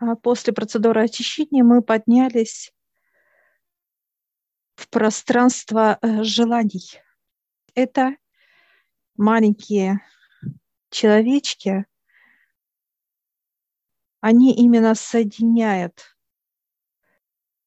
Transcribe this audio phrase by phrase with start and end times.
[0.00, 2.72] А после процедуры очищения мы поднялись
[4.74, 7.02] в пространство э, желаний.
[7.74, 8.16] Это
[9.18, 10.00] маленькие
[10.88, 11.84] человечки,
[14.20, 16.16] они именно соединяют.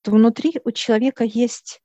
[0.04, 1.84] Внутри у человека есть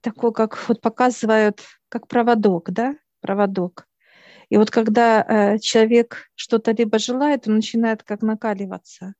[0.00, 3.86] такой, как вот показывают, как проводок, да, проводок.
[4.48, 9.12] И вот когда э, человек что-то либо желает, он начинает как накаливаться,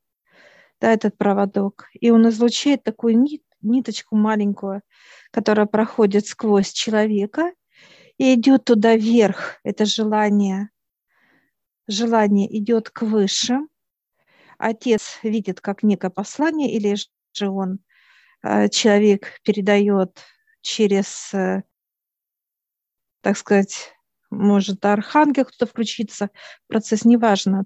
[0.80, 4.82] да, этот проводок, и он излучает такую нит, ниточку маленькую,
[5.30, 7.52] которая проходит сквозь человека
[8.16, 9.58] и идет туда вверх.
[9.64, 10.70] Это желание.
[11.86, 13.68] Желание идет к высшим.
[14.58, 16.96] Отец видит как некое послание, или
[17.32, 17.78] же он,
[18.42, 20.20] э, человек, передает
[20.60, 21.62] через, э,
[23.20, 23.92] так сказать,
[24.30, 26.30] может архангел кто-то включиться,
[26.66, 27.64] процесс неважно,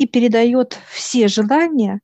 [0.00, 2.00] и передает все желания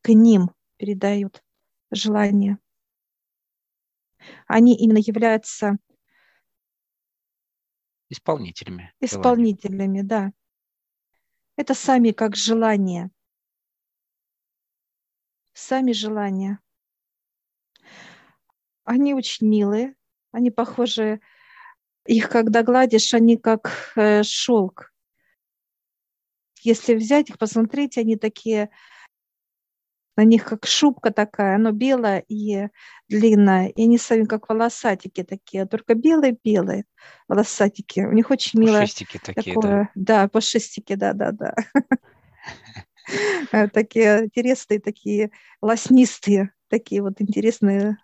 [0.00, 1.42] к ним, передают
[1.90, 2.60] желания.
[4.46, 5.76] Они именно являются
[8.08, 8.94] исполнителями.
[9.00, 10.02] Исполнителями, желания.
[10.04, 10.32] да.
[11.56, 13.10] Это сами как желания.
[15.52, 16.60] Сами желания.
[18.84, 19.96] Они очень милые,
[20.30, 21.20] они похожи,
[22.04, 24.92] их когда гладишь, они как э, шелк.
[26.66, 28.70] Если взять их, посмотреть, они такие
[30.16, 32.68] на них как шубка такая, оно белое и
[33.08, 36.86] длинное, и они сами как волосатики такие, только белые-белые
[37.28, 38.00] волосатики.
[38.00, 38.80] У них очень милое...
[38.80, 40.22] Пушистики такие, такое, да?
[40.22, 41.54] Да, пушистики, да-да-да.
[43.72, 45.30] Такие интересные, такие
[45.62, 47.98] лоснистые, такие вот интересные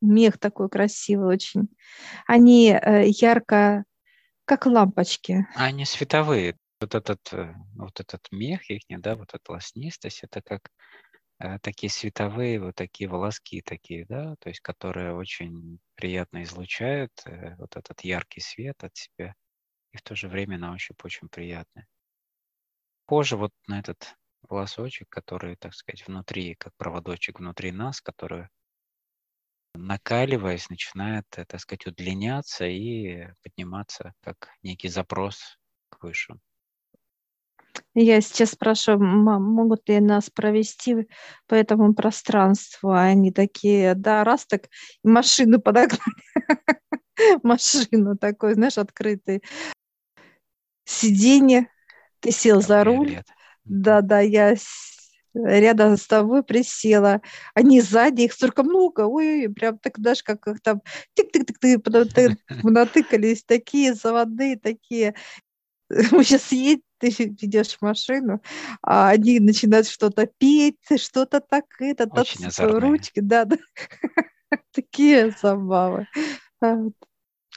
[0.00, 1.68] мех такой красивый очень.
[2.26, 3.84] Они э, ярко,
[4.44, 5.46] как лампочки.
[5.54, 10.70] Они световые, вот этот, э, вот этот мех их, да, вот эта лоснистость, это как
[11.40, 17.56] э, такие световые, вот такие волоски такие, да, то есть которые очень приятно излучают э,
[17.56, 19.34] вот этот яркий свет от себя,
[19.92, 21.86] и в то же время на ощупь очень приятный.
[23.06, 28.48] Позже вот на этот волосочек, который, так сказать, внутри, как проводочек внутри нас, который,
[29.74, 35.58] накаливаясь, начинает, так сказать, удлиняться и подниматься как некий запрос
[35.88, 36.40] к высшему.
[37.94, 41.08] Я сейчас спрашиваю, могут ли нас провести
[41.46, 42.90] по этому пространству?
[42.90, 44.68] А они такие, да, раз так,
[45.04, 46.00] машину подогнали.
[47.44, 49.42] Машину такой, знаешь, открытый.
[50.84, 51.68] Сиденье,
[52.18, 53.22] ты сел за руль.
[53.64, 54.56] Да, да, я
[55.34, 57.20] рядом с тобой присела.
[57.54, 59.02] Они сзади, их столько много.
[59.02, 60.82] Ой, прям так, знаешь, как их там
[61.14, 61.86] тик-тик-тик,
[62.62, 65.14] натыкались, такие заводные, такие.
[66.10, 68.40] Мы сейчас едем, ты ведешь машину,
[68.82, 72.80] а они начинают что-то петь, что-то так, это, Очень озорные.
[72.80, 73.56] ручки, да, да.
[74.72, 76.06] Такие забавы.
[76.60, 76.76] А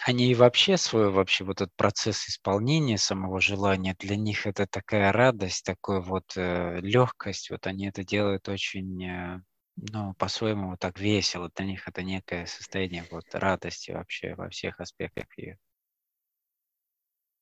[0.06, 5.12] они и вообще свой вообще вот этот процесс исполнения самого желания, для них это такая
[5.12, 9.42] радость, такая вот э, легкость, вот они это делают очень, э,
[9.76, 14.80] ну, по-своему вот так весело, для них это некое состояние вот радости вообще во всех
[14.80, 15.58] аспектах ее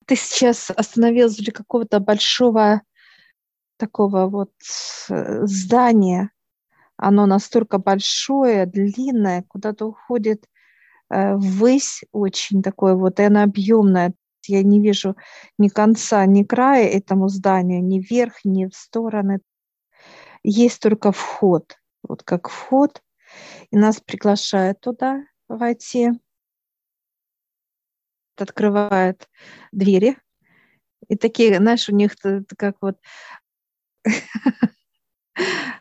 [0.05, 2.81] ты сейчас остановилась возле какого-то большого
[3.77, 4.51] такого вот
[5.09, 6.31] э, здания.
[6.97, 10.45] Оно настолько большое, длинное, куда-то уходит
[11.09, 14.13] э, ввысь очень такое вот, и оно объемное.
[14.47, 15.15] Я не вижу
[15.57, 19.41] ни конца, ни края этому зданию, ни вверх, ни в стороны.
[20.43, 21.77] Есть только вход,
[22.07, 23.01] вот как вход,
[23.71, 26.11] и нас приглашают туда войти
[28.41, 29.29] открывает
[29.71, 30.17] двери.
[31.07, 32.15] И такие, знаешь, у них
[32.57, 32.97] как вот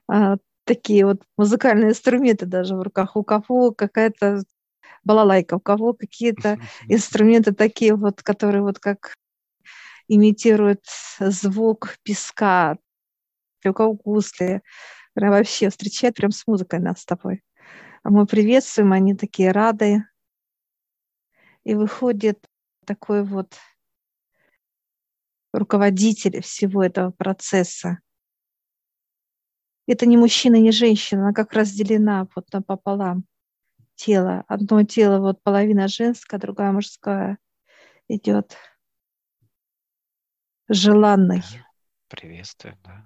[0.08, 3.16] а, такие вот музыкальные инструменты даже в руках.
[3.16, 4.42] У кого какая-то
[5.04, 9.14] балалайка, у кого какие-то инструменты такие вот, которые вот как
[10.08, 10.84] имитируют
[11.18, 12.76] звук песка,
[13.64, 14.62] у кого гусли.
[15.14, 17.42] Прям вообще встречает прям с музыкой нас с тобой.
[18.02, 20.04] А мы приветствуем, они такие рады,
[21.64, 22.46] и выходит
[22.84, 23.56] такой вот
[25.52, 27.98] руководитель всего этого процесса.
[29.86, 33.24] Это не мужчина, не женщина, она как разделена вот напополам
[33.94, 34.44] тело.
[34.48, 37.38] Одно тело, вот половина женская, другая мужская
[38.08, 38.56] идет.
[40.68, 41.42] Желанный.
[42.08, 43.04] Приветствую, да.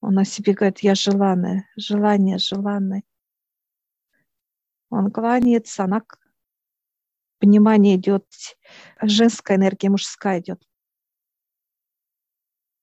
[0.00, 3.02] Он о себе говорит, я желанная, желание желанное.
[4.88, 6.02] Он кланяется, она
[7.38, 8.26] понимание идет,
[9.02, 10.62] женская энергия, мужская идет.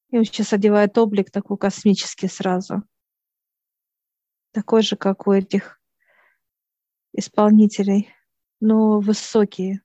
[0.09, 2.83] И он сейчас одевает облик такой космический сразу.
[4.51, 5.81] Такой же, как у этих
[7.13, 8.13] исполнителей,
[8.59, 9.81] но высокие.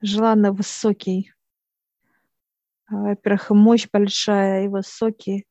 [0.00, 1.32] Желанно высокий.
[2.88, 5.46] Во-первых, мощь большая и высокий.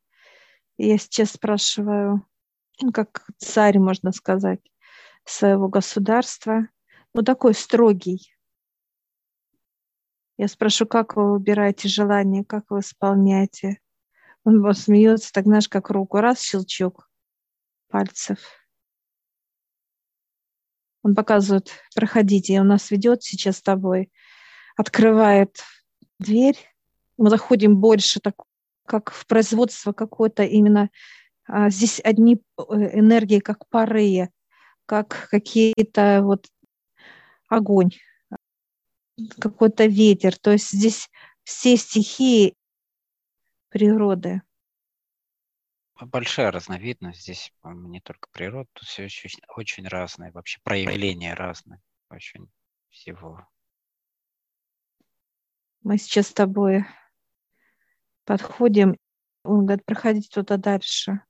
[0.78, 2.26] И я сейчас спрашиваю,
[2.82, 4.62] ну, как царь, можно сказать,
[5.26, 6.68] своего государства,
[7.18, 8.32] ну, такой строгий.
[10.38, 13.80] Я спрошу, как вы выбираете желание, как вы исполняете.
[14.44, 17.10] Он вот смеется, так знаешь, как руку, раз, щелчок
[17.88, 18.38] пальцев.
[21.02, 24.12] Он показывает, проходите, он нас ведет сейчас с тобой,
[24.76, 25.58] открывает
[26.20, 26.58] дверь,
[27.18, 28.36] мы заходим больше, так,
[28.86, 30.92] как в производство какое-то именно,
[31.48, 34.30] а, здесь одни э, энергии, как пары,
[34.86, 36.48] как какие-то вот
[37.48, 37.92] огонь,
[39.40, 40.38] какой-то ветер.
[40.38, 41.10] То есть здесь
[41.44, 42.56] все стихии
[43.70, 44.42] природы.
[46.00, 52.48] Большая разновидность здесь не только природа, тут все очень, очень разное, вообще проявления разные, очень
[52.90, 53.48] всего.
[55.82, 56.86] Мы сейчас с тобой
[58.26, 58.98] подходим,
[59.44, 61.22] он говорит, проходите туда дальше.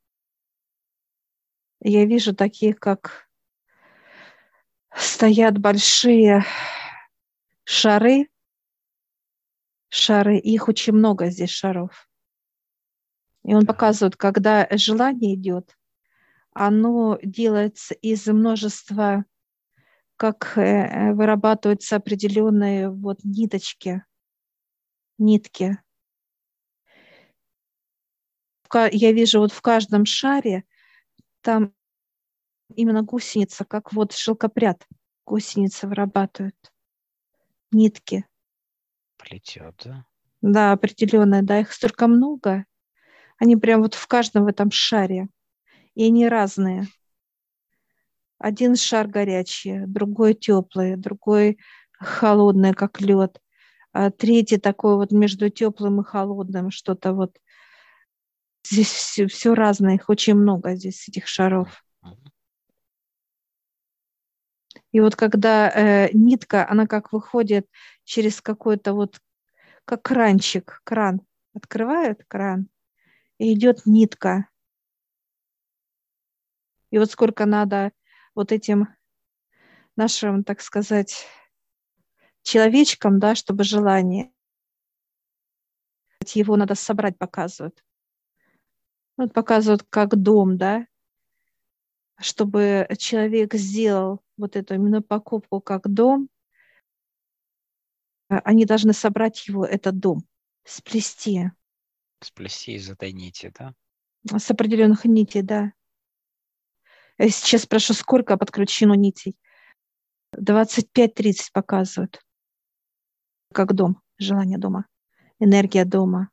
[1.80, 3.27] Я вижу таких, как
[4.98, 6.44] стоят большие
[7.64, 8.30] шары,
[9.90, 12.10] шары, их очень много здесь шаров.
[13.44, 15.78] И он показывает, когда желание идет,
[16.52, 19.26] оно делается из множества,
[20.18, 24.04] как э, вырабатываются определенные вот ниточки,
[25.18, 25.78] нитки.
[28.74, 30.66] Я вижу вот в каждом шаре
[31.42, 31.77] там
[32.76, 34.86] именно гусеница, как вот шелкопряд
[35.26, 36.56] гусеница вырабатывает
[37.72, 38.26] нитки.
[39.18, 40.06] Плетет, да?
[40.42, 42.66] Да, определенная, да, их столько много.
[43.40, 45.28] Они прям вот в каждом в этом шаре.
[45.96, 46.88] И они разные.
[48.38, 51.58] Один шар горячий, другой теплый, другой
[52.00, 53.42] холодный, как лед.
[53.94, 57.38] А третий такой вот между теплым и холодным, что-то вот.
[58.70, 61.84] Здесь все, все разное, их очень много здесь, этих шаров.
[64.92, 67.68] И вот когда э, нитка, она как выходит
[68.04, 69.22] через какой-то вот,
[69.86, 71.22] как кранчик, кран,
[71.54, 72.70] открывает кран,
[73.38, 74.48] и идет нитка.
[76.90, 77.92] И вот сколько надо
[78.34, 78.88] вот этим
[79.96, 81.28] нашим, так сказать,
[82.44, 84.32] человечкам, да, чтобы желание,
[86.34, 87.84] его надо собрать, показывают.
[89.18, 90.86] Вот показывают как дом, да,
[92.20, 96.30] чтобы человек сделал вот эту именно покупку как дом,
[98.30, 100.28] а, они должны собрать его, этот дом,
[100.64, 101.52] сплести.
[102.22, 103.74] Сплести из этой нити, да?
[104.38, 105.74] С определенных нитей, да.
[107.18, 109.38] Я сейчас спрошу, сколько подключено нитей?
[110.36, 112.22] 25-30 показывают.
[113.54, 114.86] Как дом, желание дома,
[115.40, 116.30] энергия дома.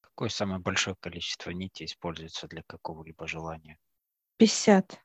[0.00, 3.78] Какое самое большое количество нитей используется для какого-либо желания?
[4.42, 5.00] 50.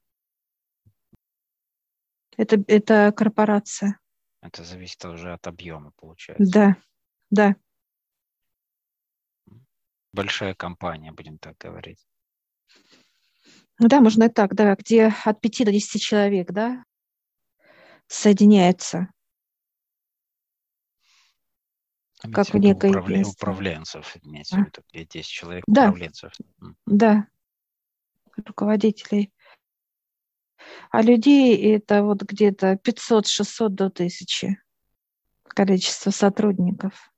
[2.37, 3.99] Это, это корпорация.
[4.41, 6.51] Это зависит уже от объема, получается.
[6.51, 6.75] Да,
[7.29, 7.55] да.
[10.11, 12.03] Большая компания, будем так говорить.
[13.77, 16.83] Ну да, можно и так, да, где от 5 до 10 человек, да,
[18.07, 19.09] соединяется.
[22.33, 23.23] как в некой управля...
[23.23, 24.61] управленцев, имеется а?
[24.61, 25.89] в виду, где 10 человек да.
[25.89, 26.33] управленцев.
[26.87, 27.27] Да,
[28.45, 29.31] руководителей.
[30.91, 34.57] А людей это вот где-то 500-600 до 1000
[35.43, 37.11] количество сотрудников.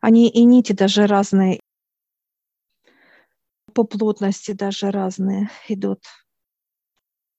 [0.00, 1.60] Они и нити даже разные,
[3.74, 6.04] по плотности даже разные идут.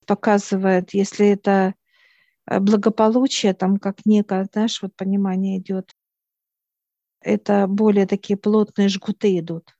[0.05, 1.73] Показывает, если это
[2.47, 5.95] э, благополучие, там как некое, знаешь, вот понимание идет,
[7.21, 9.74] это более такие плотные жгуты идут.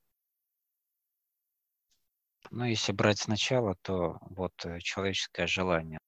[2.56, 6.00] Ну, если брать сначала, то вот э, человеческое желание,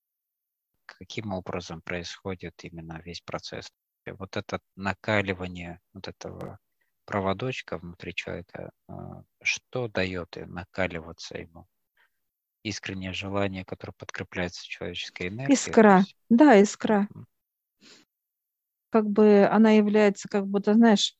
[0.85, 3.67] каким образом происходит именно весь процесс.
[4.05, 6.57] Вот это накаливание вот этого
[7.03, 11.67] проводочка внутри человека, а, что дает накаливаться ему?
[12.63, 15.53] Искреннее желание, которое подкрепляется человеческой энергией.
[15.53, 16.15] Искра, есть...
[16.29, 17.09] да, искра.
[18.89, 21.13] Как бы она является, как будто, знаешь,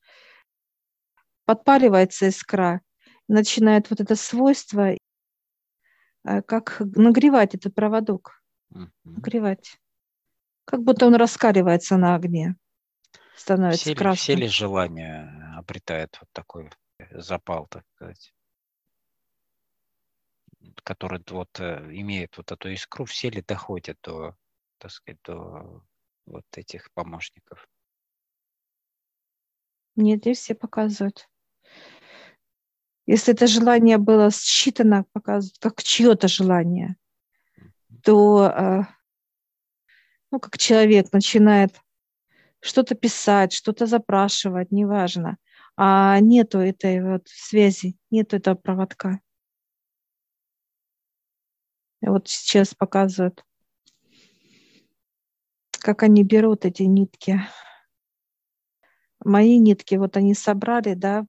[1.44, 2.80] подпаливается искра,
[3.28, 4.96] начинает вот это свойство
[6.24, 8.42] как нагревать этот проводок.
[9.04, 9.78] Нагревать.
[10.64, 12.56] Как будто он раскаливается на огне.
[13.36, 14.16] становится все ли, красным.
[14.16, 16.70] все ли желания обретают вот такой
[17.10, 18.34] запал, так сказать,
[20.84, 24.36] который вот э, имеет вот эту искру, все ли доходят до,
[24.78, 25.82] так сказать, до
[26.26, 27.68] вот этих помощников?
[29.96, 31.28] Нет, здесь все показывают.
[33.08, 36.96] Если это желание было считано, показывают, как чье-то желание,
[38.02, 38.80] то, э,
[40.30, 41.80] ну, как человек начинает
[42.60, 45.38] что-то писать, что-то запрашивать, неважно,
[45.74, 49.20] а нету этой вот связи, нету этого проводка.
[52.02, 53.42] Вот сейчас показывают,
[55.80, 57.40] как они берут эти нитки.
[59.24, 61.24] Мои нитки, вот они собрали, да,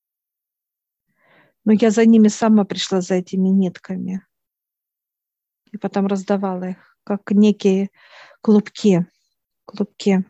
[1.66, 4.26] но я за ними сама пришла за этими нитками.
[5.72, 7.90] И потом раздавала их, как некие
[8.42, 9.06] клубки.
[9.66, 10.24] клубки.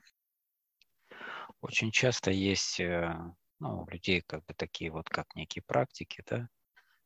[1.62, 3.14] Очень часто есть э,
[3.60, 6.50] ну, у людей как бы такие вот как некие практики, да,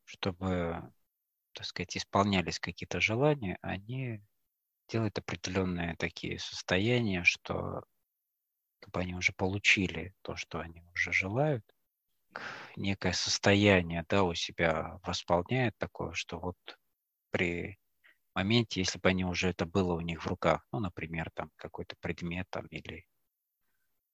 [0.06, 0.92] чтобы,
[1.54, 4.22] так сказать, исполнялись какие-то желания, они
[4.88, 7.84] делают определенные такие состояния, что
[8.80, 11.66] как бы они уже получили то, что они уже желают,
[12.76, 16.58] некое состояние, да, у себя восполняет такое, что вот
[17.32, 17.78] при
[18.36, 21.96] моменте, если бы они уже это было у них в руках, ну, например, там какой-то
[22.00, 23.06] предмет там или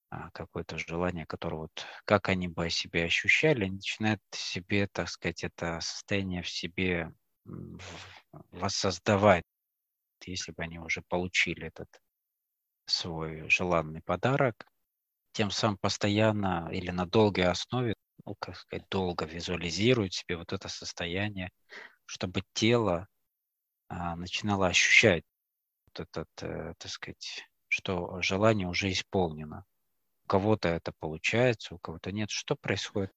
[0.09, 5.43] а, какое-то желание, которое вот, как они бы себя ощущали, они начинают себе, так сказать,
[5.43, 7.13] это состояние в себе
[8.51, 9.43] воссоздавать,
[10.25, 11.89] если бы они уже получили этот
[12.85, 14.65] свой желанный подарок,
[15.31, 17.93] тем самым постоянно или на долгой основе,
[18.29, 21.49] ну, как сказать, долго визуализируют себе вот это состояние,
[22.05, 23.07] чтобы тело
[23.87, 25.23] а, начинало ощущать
[25.87, 29.65] вот этот, э, так сказать, что желание уже исполнено
[30.29, 32.29] кого-то это получается, у кого-то нет.
[32.29, 33.11] Что происходит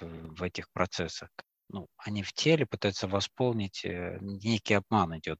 [0.00, 1.28] в этих процессах?
[1.68, 5.38] Ну, они в теле пытаются восполнить, э, некий обман идет.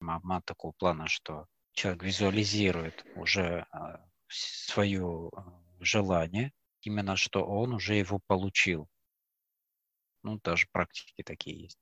[0.00, 7.94] Обман такого плана, что человек визуализирует уже а, свое а, желание, именно что он уже
[7.94, 8.88] его получил.
[10.22, 11.78] Ну, даже практики такие есть.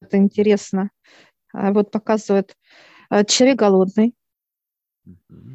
[0.00, 0.90] Это интересно.
[1.52, 2.56] А вот показывает
[3.26, 4.14] человек голодный,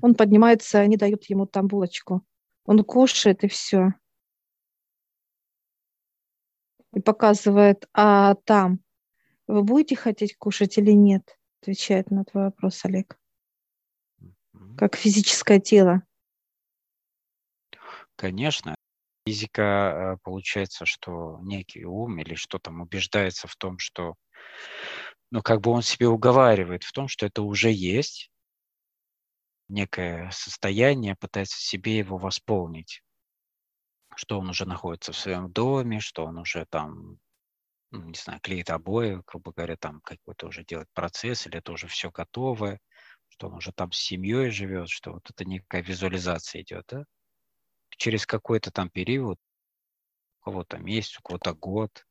[0.02, 2.26] он поднимается, они дают ему там булочку.
[2.66, 3.94] Он кушает и все.
[6.94, 8.80] И показывает, а там
[9.48, 11.38] вы будете хотеть кушать или нет?
[11.62, 13.20] Отвечает на твой вопрос, Олег.
[14.78, 16.04] Как физическое тело.
[18.20, 18.76] Конечно.
[19.28, 24.16] Физика, э, получается, что некий ум или что там убеждается в том, что
[25.32, 28.30] ну, как бы он себе уговаривает в том, что это уже есть,
[29.70, 33.02] некое состояние, пытается себе его восполнить.
[34.16, 37.18] Что он уже находится в своем доме, что он уже там,
[37.92, 41.88] ну, не знаю, клеит обои, грубо говоря, там какой-то уже делает процесс, или это уже
[41.88, 42.80] все готовое,
[43.30, 47.06] что он уже там с семьей живет, что вот это некая визуализация идет, да?
[47.98, 49.40] Через какой-то там период,
[50.42, 52.06] у кого-то месяц, у кого-то год,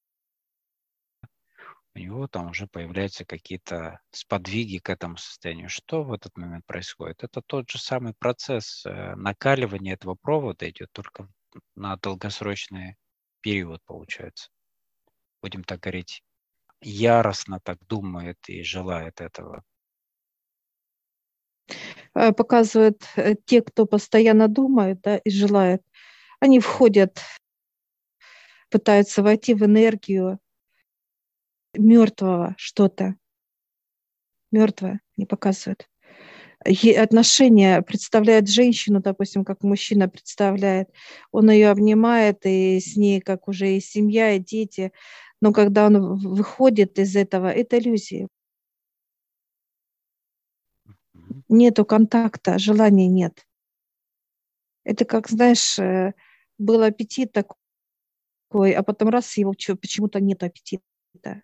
[1.94, 5.68] у него там уже появляются какие-то сподвиги к этому состоянию.
[5.68, 7.22] Что в этот момент происходит?
[7.22, 11.28] Это тот же самый процесс э, накаливания этого провода идет только
[11.76, 12.96] на долгосрочный
[13.40, 14.50] период, получается.
[15.40, 16.24] Будем так говорить,
[16.80, 19.62] яростно так думает и желает этого.
[22.14, 25.82] Э, показывают э, те, кто постоянно думает да, и желает,
[26.40, 27.20] они входят,
[28.70, 30.38] пытаются войти в энергию
[31.74, 33.16] мертвого что-то.
[34.52, 35.88] Мертвое не показывает.
[36.96, 40.90] отношения представляет женщину, допустим, как мужчина представляет.
[41.32, 44.92] Он ее обнимает, и с ней как уже и семья, и дети.
[45.40, 48.28] Но когда он выходит из этого, это иллюзия.
[51.48, 53.46] Нету контакта, желания нет.
[54.84, 56.14] Это как, знаешь, э,
[56.58, 61.42] был аппетит такой, а потом раз его почему-то нет аппетита.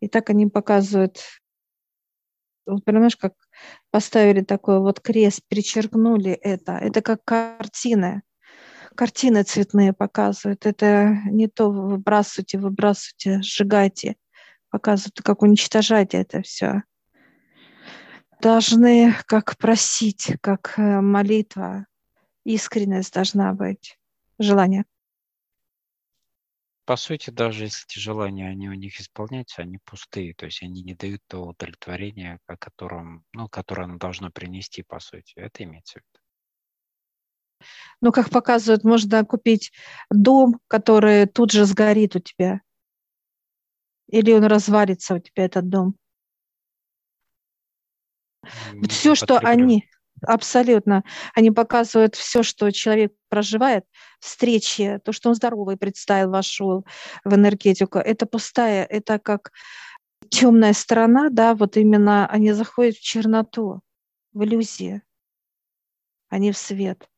[0.00, 1.20] И так они показывают,
[2.66, 3.34] вот понимаешь, как
[3.90, 6.72] поставили такой вот крест, перечеркнули это.
[6.72, 8.22] Это как картины.
[8.94, 10.66] Картины цветные показывают.
[10.66, 14.16] Это не то выбрасывайте, выбрасывайте, сжигайте.
[14.70, 16.82] Показывают, как уничтожать это все.
[18.42, 21.86] Должны как просить, как э, молитва.
[22.44, 23.98] Искренность должна быть.
[24.38, 24.84] Желание
[26.84, 30.82] по сути, даже если эти желания, они у них исполняются, они пустые, то есть они
[30.82, 35.32] не дают то удовлетворения, о котором, ну, которое оно должно принести, по сути.
[35.36, 36.22] Это имеется в виду.
[38.00, 39.72] Ну, как показывают, можно купить
[40.10, 42.60] дом, который тут же сгорит у тебя.
[44.08, 45.96] Или он развалится у тебя, этот дом.
[48.74, 49.88] Вот все, что они,
[50.26, 53.84] абсолютно, они показывают все, что человек проживает,
[54.20, 56.84] встречи, то, что он здоровый представил, вошел
[57.24, 59.52] в энергетику, это пустая, это как
[60.30, 63.80] темная сторона, да, вот именно они заходят в черноту,
[64.32, 65.02] в иллюзии,
[66.28, 67.08] а не в свет.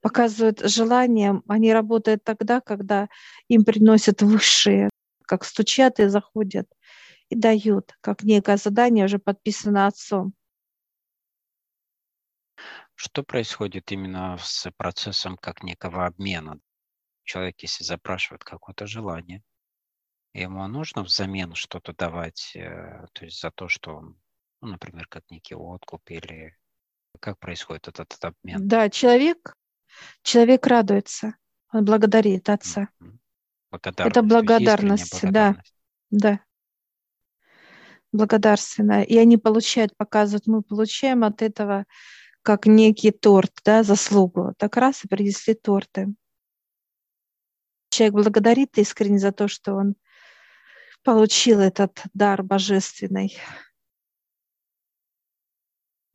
[0.00, 3.08] Показывают желание, они работают тогда, когда
[3.48, 4.90] им приносят высшие,
[5.26, 6.68] как стучат и заходят,
[7.30, 10.34] и дают, как некое задание уже подписано отцом.
[13.00, 16.58] Что происходит именно с процессом как некого обмена?
[17.22, 19.44] Человек, если запрашивает какое-то желание,
[20.32, 24.20] ему нужно взамен что-то давать, э, то есть за то, что он,
[24.60, 26.56] ну, например, как некий откуп или
[27.20, 28.66] как происходит этот, этот обмен?
[28.66, 29.54] Да, человек,
[30.22, 31.36] человек радуется,
[31.72, 32.88] он благодарит Отца.
[33.70, 35.70] Благодарность, Это благодарность, благодарность,
[36.10, 36.40] да, да.
[38.10, 39.02] Благодарственная.
[39.04, 41.84] И они получают, показывают, мы получаем от этого
[42.48, 44.54] как некий торт, да, заслугу.
[44.56, 46.14] Так раз и принесли торты.
[47.90, 49.96] Человек благодарит искренне за то, что он
[51.02, 53.36] получил этот дар божественный.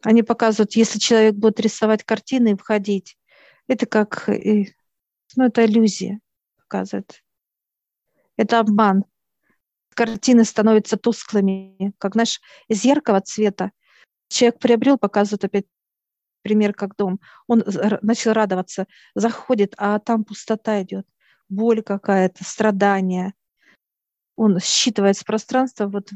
[0.01, 3.15] Они показывают, если человек будет рисовать картины и входить,
[3.67, 6.19] это как, ну, это иллюзия
[6.57, 7.23] показывает.
[8.37, 9.05] Это обман.
[9.93, 13.71] Картины становятся тусклыми, как, знаешь, из яркого цвета.
[14.29, 15.65] Человек приобрел, показывает опять
[16.43, 17.19] пример как дом.
[17.47, 17.63] Он
[18.01, 18.85] начал радоваться,
[19.15, 21.07] заходит, а там пустота идет,
[21.50, 23.33] боль какая-то, страдания
[24.35, 26.09] он считывает с пространства вот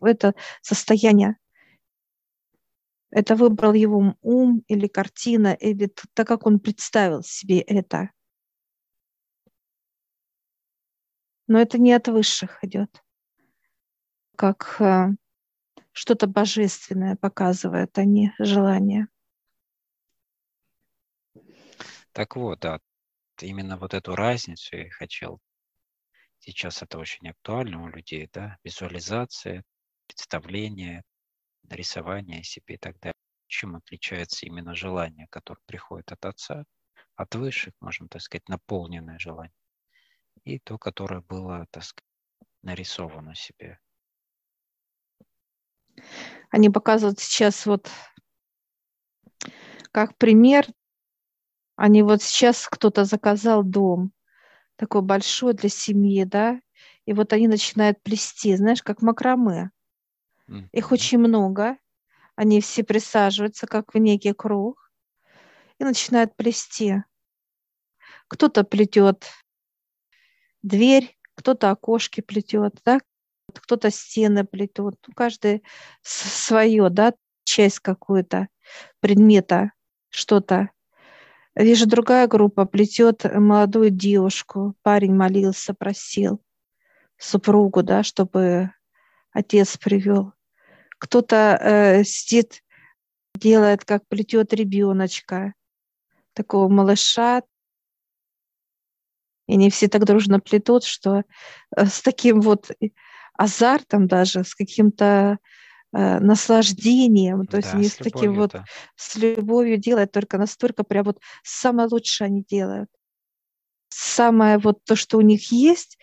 [0.00, 1.36] это состояние.
[3.10, 8.10] Это выбрал его ум или картина, или так, как он представил себе это.
[11.46, 13.02] Но это не от высших идет,
[14.36, 15.10] как э,
[15.92, 19.08] что-то божественное показывает, а не желание.
[22.12, 22.80] Так вот, да,
[23.40, 25.40] именно вот эту разницу я хотел
[26.44, 29.62] Сейчас это очень актуально у людей, да, визуализация,
[30.08, 31.04] представление,
[31.70, 33.14] рисование себе и так далее.
[33.46, 36.64] Чем отличается именно желание, которое приходит от отца,
[37.14, 39.54] от высших, можно так сказать, наполненное желание,
[40.42, 42.08] и то, которое было, так сказать,
[42.62, 43.78] нарисовано себе.
[46.50, 47.90] Они показывают сейчас вот
[49.90, 50.66] как пример,
[51.76, 54.12] они вот сейчас кто-то заказал дом,
[54.76, 56.60] такой большой для семьи, да,
[57.04, 59.70] и вот они начинают плести, знаешь, как макраме.
[60.72, 61.76] Их очень много,
[62.36, 64.90] они все присаживаются, как в некий круг,
[65.78, 67.02] и начинают плести.
[68.28, 69.30] Кто-то плетет
[70.62, 73.00] дверь, кто-то окошки плетет, да,
[73.58, 75.62] кто-то стены плетет, ну, каждый
[76.02, 78.48] свое, да, часть какую-то
[79.00, 79.72] предмета,
[80.10, 80.70] что-то.
[81.54, 84.74] Вижу, другая группа плетет молодую девушку.
[84.82, 86.40] Парень молился, просил
[87.18, 88.70] супругу, да, чтобы
[89.32, 90.32] отец привел.
[90.98, 92.62] Кто-то э, сидит,
[93.34, 95.54] делает, как плетет ребеночка,
[96.32, 97.42] такого малыша.
[99.48, 101.24] И они все так дружно плетут, что
[101.76, 102.70] э, с таким вот
[103.34, 105.38] азартом даже, с каким-то
[105.94, 108.54] Э, наслаждением, то есть да, не с, с таким вот,
[108.96, 112.88] с любовью делают, только настолько прям вот самое лучшее они делают.
[113.90, 115.98] Самое вот то, что у них есть,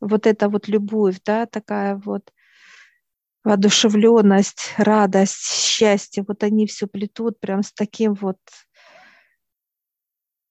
[0.00, 2.32] вот эта вот любовь, да, такая вот
[3.44, 8.38] воодушевленность, радость, счастье, вот они все плетут прям с таким вот.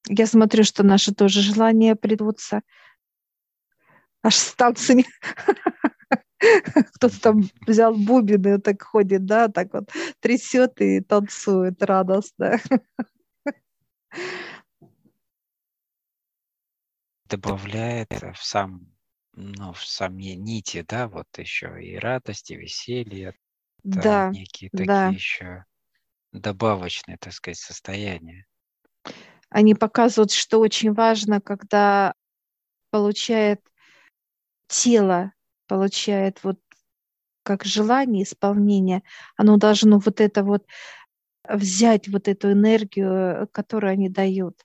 [0.07, 2.61] Я смотрю, что наши тоже желания плетутся.
[4.27, 5.05] Аж станции
[6.95, 12.59] кто-то там взял бубен и так ходит, да, так вот трясет и танцует радостно.
[17.29, 18.91] Добавляет в сам,
[19.31, 23.33] ну, в сами нити, да, вот еще и радости, веселье,
[23.85, 25.07] да, некие такие да.
[25.07, 25.63] еще
[26.33, 28.45] добавочные, так сказать, состояния.
[29.49, 32.13] Они показывают, что очень важно, когда
[32.91, 33.61] получает
[34.67, 35.31] тело
[35.67, 36.59] получает вот
[37.43, 39.03] как желание, исполнение,
[39.37, 40.65] оно должно вот это вот
[41.47, 44.61] взять вот эту энергию, которую они дают.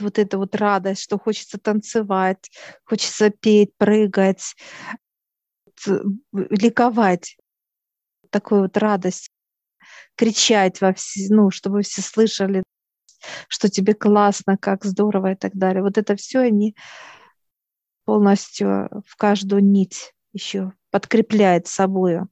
[0.00, 2.50] Вот эта вот радость, что хочется танцевать,
[2.84, 4.54] хочется петь, прыгать,
[6.32, 7.36] ликовать.
[8.30, 9.30] Такую вот радость,
[10.16, 12.62] кричать во все, ну, чтобы все слышали
[13.48, 15.82] что тебе классно, как здорово и так далее.
[15.82, 16.74] Вот это все они
[18.08, 22.30] полностью в каждую нить еще подкрепляет собою.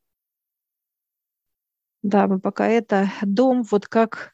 [2.02, 4.32] Да, мы пока это дом, вот как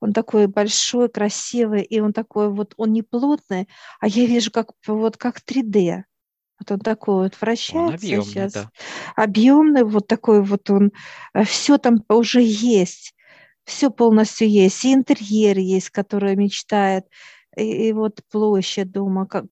[0.00, 3.68] он такой большой, красивый, и он такой вот, он не плотный,
[4.00, 6.04] а я вижу как вот как 3D.
[6.58, 8.52] Вот он такой вот вращается он объемный, сейчас.
[8.54, 8.70] Да.
[9.14, 10.92] Объемный, вот такой вот он,
[11.34, 13.14] э, все там уже есть,
[13.64, 14.82] все полностью есть.
[14.86, 17.04] И интерьер есть, который мечтает,
[17.58, 19.44] и, и вот площадь дома, как,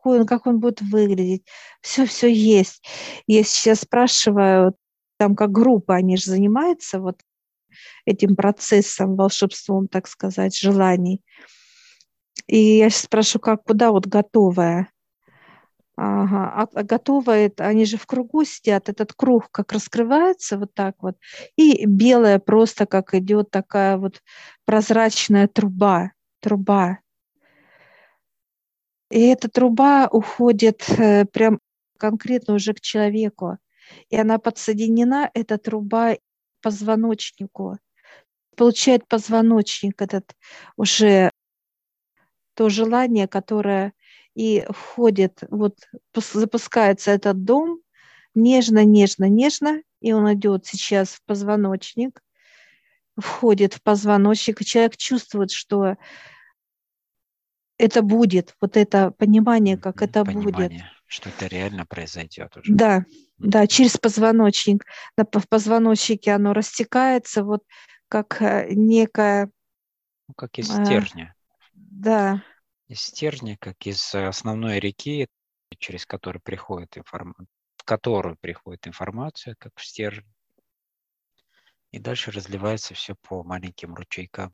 [0.00, 1.44] какой он, как он будет выглядеть.
[1.82, 2.82] Все-все есть.
[3.26, 4.74] Я сейчас спрашиваю,
[5.18, 7.20] там как группа, они же занимаются вот
[8.06, 11.22] этим процессом, волшебством, так сказать, желаний.
[12.46, 14.90] И я сейчас спрашиваю, как, куда вот готовая?
[15.96, 16.50] Ага.
[16.56, 21.16] А, а готовые, они же в кругу сидят, этот круг как раскрывается вот так вот,
[21.56, 24.22] и белая просто как идет такая вот
[24.64, 27.00] прозрачная труба, труба.
[29.10, 31.58] И эта труба уходит э, прям
[31.98, 33.58] конкретно уже к человеку.
[34.08, 36.18] И она подсоединена, эта труба, к
[36.62, 37.78] позвоночнику.
[38.56, 40.36] Получает позвоночник этот
[40.76, 41.30] уже
[42.54, 43.92] то желание, которое
[44.34, 45.76] и входит, вот
[46.14, 47.80] запускается этот дом,
[48.34, 52.22] нежно, нежно, нежно, и он идет сейчас в позвоночник,
[53.16, 55.96] входит в позвоночник, и человек чувствует, что
[57.80, 60.82] это будет, вот это понимание, как это понимание, будет.
[61.06, 62.72] Что это реально произойдет уже.
[62.72, 63.04] Да,
[63.38, 64.84] да, через позвоночник.
[65.16, 67.64] В позвоночнике оно растекается, вот
[68.08, 69.50] как э, некая...
[70.28, 71.34] Ну, как из э, стержня.
[71.74, 72.42] Да,
[72.90, 75.28] из стержня, как из основной реки,
[75.78, 80.30] через которую приходит информация, в которую приходит информация, как в стержень.
[81.92, 84.52] И дальше разливается все по маленьким ручейкам.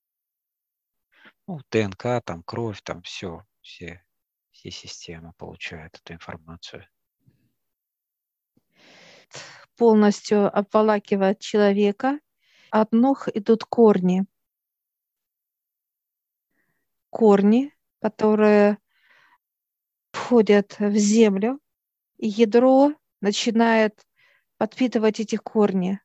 [1.46, 4.04] Ну, ДНК, там кровь, там все, все,
[4.50, 6.86] все системы получают эту информацию.
[9.76, 12.18] Полностью обволакивает человека.
[12.70, 14.24] От ног идут корни.
[17.10, 18.78] Корни которые
[20.12, 21.58] входят в землю,
[22.18, 24.06] и ядро начинает
[24.58, 26.00] подпитывать эти корни.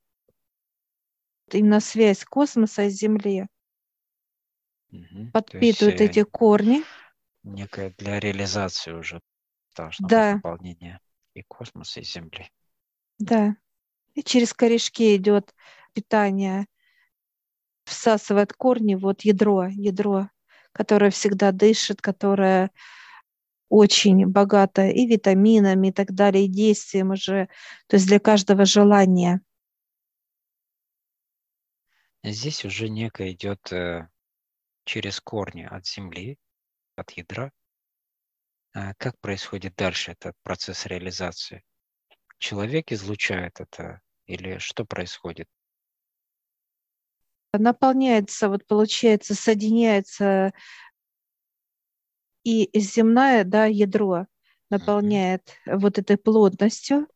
[1.51, 3.47] Именно связь космоса и Земли
[4.91, 5.31] угу.
[5.31, 6.83] подпитывает есть, эти корни.
[7.43, 9.21] Некая для реализации уже
[9.75, 10.33] должно да.
[10.33, 10.99] быть наполнение
[11.33, 12.51] и космоса, и Земли.
[13.19, 13.55] Да.
[14.13, 15.55] И через корешки идет
[15.93, 16.65] питание,
[17.85, 20.29] всасывает корни, вот ядро, ядро
[20.71, 22.71] которая всегда дышит, которая
[23.69, 27.47] очень богата и витаминами и так далее, и действием уже,
[27.87, 29.41] то есть для каждого желания.
[32.23, 34.07] Здесь уже некое идет э,
[34.83, 36.37] через корни от земли,
[36.95, 37.51] от ядра.
[38.73, 41.63] А как происходит дальше этот процесс реализации?
[42.37, 45.47] Человек излучает это или что происходит?
[47.53, 50.53] наполняется, вот получается, соединяется
[52.43, 54.25] и земное да, ядро
[54.69, 55.77] наполняет mm-hmm.
[55.77, 57.07] вот этой плотностью,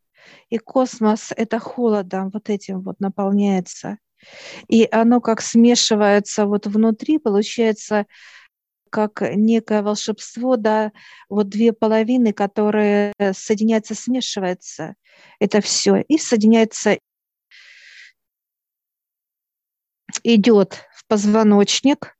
[0.49, 3.97] и космос это холодом вот этим вот наполняется.
[4.67, 8.05] И оно как смешивается вот внутри, получается
[8.89, 10.91] как некое волшебство, да,
[11.27, 14.95] вот две половины, которые соединяются, смешиваются,
[15.39, 16.97] это все, и соединяется
[20.23, 22.17] идет в позвоночник,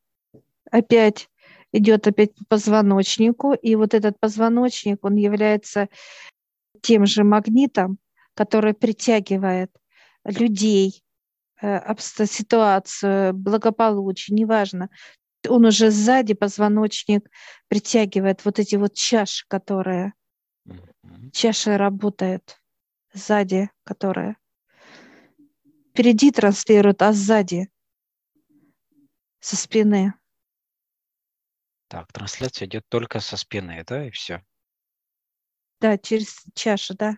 [0.70, 1.30] опять
[1.72, 5.88] идет опять по позвоночнику, и вот этот позвоночник, он является
[6.82, 8.00] тем же магнитом,
[8.34, 9.72] который притягивает
[10.24, 11.05] людей,
[12.26, 14.90] ситуацию, благополучие, неважно.
[15.48, 17.30] Он уже сзади позвоночник
[17.68, 20.14] притягивает вот эти вот чаши, которые
[21.32, 22.58] чаши работают
[23.14, 24.38] сзади, которые
[25.92, 27.70] впереди транслируют, а сзади
[29.40, 30.14] со спины.
[31.88, 34.44] Так, трансляция идет только со спины, да, и все.
[35.80, 37.18] Да, через чашу, да.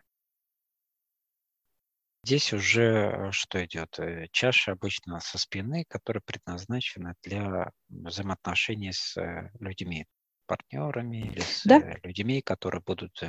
[2.28, 3.98] Здесь уже э, что идет?
[4.00, 10.06] Э, чаша обычно со спины, которая предназначена для взаимоотношений с э, людьми,
[10.46, 11.80] партнерами или с да?
[12.04, 13.24] людьми, которые будут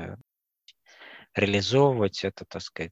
[1.32, 2.90] реализовывать это, так сказать,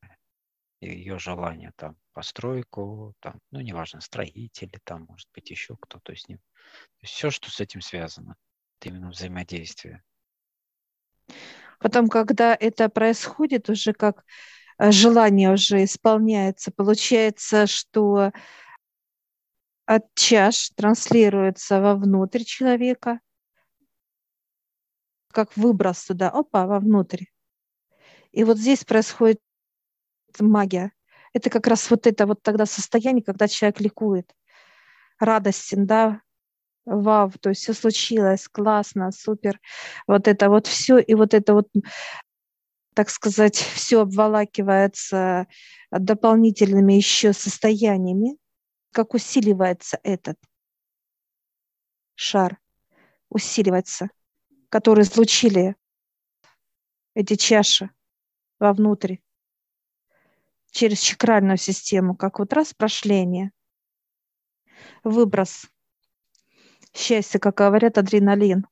[0.80, 6.38] ее желание там постройку, там, ну, неважно, строители, там, может быть, еще кто-то с ним.
[6.38, 8.36] То есть все, что с этим связано,
[8.78, 10.04] это именно взаимодействие.
[11.80, 14.24] Потом, когда это происходит, уже как
[14.78, 18.32] желание уже исполняется, получается, что
[19.86, 23.20] от чаш транслируется вовнутрь человека,
[25.32, 27.24] как выброс туда, опа, вовнутрь.
[28.32, 29.40] И вот здесь происходит
[30.40, 30.92] магия.
[31.32, 34.34] Это как раз вот это вот тогда состояние, когда человек ликует,
[35.18, 36.20] радостен, да,
[36.86, 39.60] вау, то есть все случилось, классно, супер,
[40.06, 41.68] вот это вот все, и вот это вот,
[42.96, 45.48] так сказать, все обволакивается
[45.90, 48.38] дополнительными еще состояниями,
[48.90, 50.38] как усиливается этот
[52.14, 52.58] шар,
[53.28, 54.08] усиливается,
[54.70, 55.76] который излучили
[57.12, 57.90] эти чаши
[58.58, 59.16] вовнутрь,
[60.70, 63.52] через чакральную систему, как вот раз прошление,
[65.04, 65.66] выброс.
[66.94, 68.66] Счастья, как говорят, адреналин.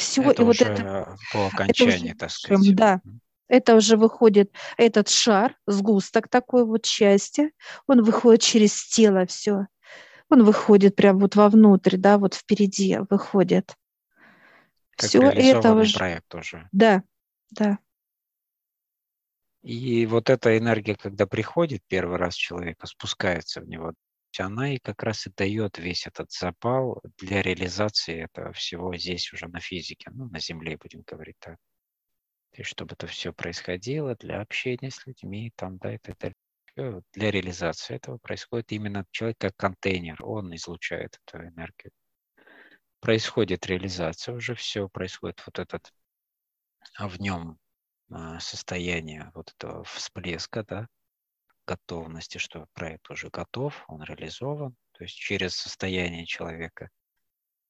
[0.00, 2.74] Все, это и вот это по окончании, это уже, так сказать.
[2.74, 3.00] Да,
[3.48, 7.50] это уже выходит этот шар, сгусток такой вот счастья,
[7.86, 9.66] он выходит через тело все.
[10.28, 13.74] Он выходит прям вот вовнутрь, да, вот впереди выходит.
[14.96, 15.98] Как все это уже.
[15.98, 16.68] проект уже.
[16.70, 17.02] Да,
[17.50, 17.78] да.
[19.62, 23.92] И вот эта энергия, когда приходит первый раз человека, спускается в него,
[24.38, 29.48] она и как раз и дает весь этот запал для реализации этого всего здесь уже
[29.48, 31.56] на физике, ну, на Земле, будем говорить так.
[32.52, 37.96] Есть, чтобы это все происходило для общения с людьми, там, да, это, это для реализации
[37.96, 41.92] этого происходит именно человек как контейнер, он излучает эту энергию.
[43.00, 45.92] Происходит реализация, уже все происходит вот этот
[46.96, 47.58] а в нем
[48.10, 50.88] а, состояние вот этого всплеска, да,
[51.70, 56.90] готовности, что проект уже готов, он реализован, то есть через состояние человека,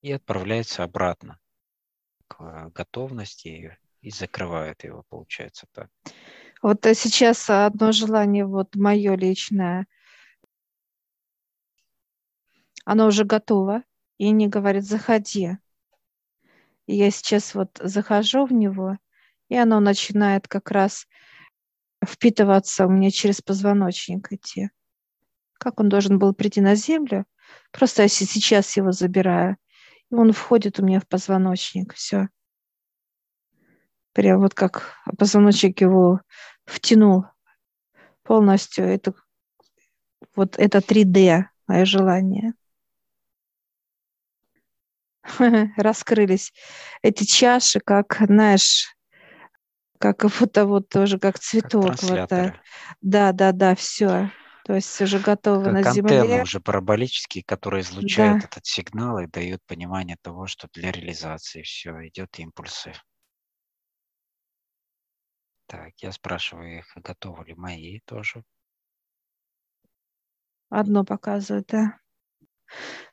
[0.01, 1.39] и отправляется обратно
[2.29, 5.91] к готовности и закрывает его, получается так.
[6.63, 9.87] Вот э, сейчас одно желание, вот мое личное,
[12.85, 13.83] оно уже готово,
[14.17, 15.59] и не говорит, заходи.
[16.87, 18.97] И я сейчас вот захожу в него,
[19.49, 21.07] и оно начинает как раз
[22.05, 24.71] впитываться у меня через позвоночник идти.
[25.55, 27.27] Как он должен был прийти на землю,
[27.71, 29.57] просто я сейчас его забираю,
[30.11, 32.29] и он входит у меня в позвоночник, все.
[34.13, 36.21] Прям вот как позвоночник его
[36.65, 37.27] втянул
[38.23, 38.87] полностью.
[38.87, 39.15] Это,
[40.35, 42.55] вот это 3D, мое желание.
[45.77, 46.53] Раскрылись
[47.03, 48.97] эти чаши, как, знаешь,
[50.01, 51.99] как будто вот тоже как цветок.
[52.01, 52.31] Как вот,
[53.03, 54.31] да, да, да, все.
[54.65, 56.43] То есть уже готово как на земле.
[56.43, 58.47] уже параболический, который излучает да.
[58.47, 62.95] этот сигнал и дает понимание того, что для реализации все идет импульсы.
[65.67, 68.43] Так, я спрашиваю их, готовы ли мои тоже.
[70.71, 71.99] Одно показывает, да.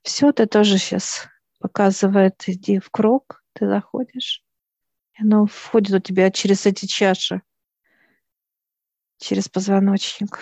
[0.04, 1.28] Все, ты тоже сейчас
[1.60, 4.46] показывает, иди в круг, ты заходишь.
[5.17, 7.41] И оно входит у тебя через эти чаши,
[9.17, 10.39] через позвоночник.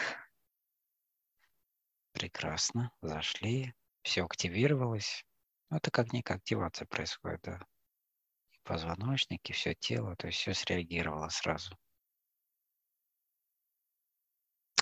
[2.11, 5.25] Прекрасно, зашли, все активировалось.
[5.69, 7.59] Ну, это как-никак активация происходит, да.
[8.51, 11.77] И позвоночник, и все тело, то есть все среагировало сразу.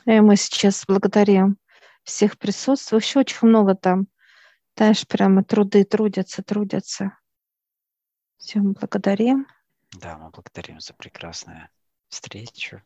[0.06, 1.58] И мы сейчас благодарим
[2.04, 3.18] всех присутствующих.
[3.18, 4.08] Очень много там,
[4.76, 7.18] знаешь, прямо труды трудятся, трудятся.
[8.38, 9.48] Всем благодарим.
[9.94, 11.70] Да, мы благодарим за прекрасную
[12.10, 12.82] встречу.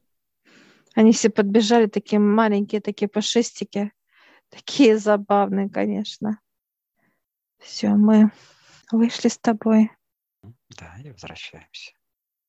[0.95, 3.91] Они все подбежали, такие маленькие, такие пушистики.
[4.49, 6.39] Такие забавные, конечно.
[7.59, 8.31] Все, мы
[8.91, 9.91] вышли с тобой.
[10.69, 11.96] Да, и возвращаемся.